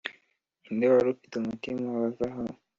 [0.63, 2.55] ninde wari ufite umutima wa zahabu.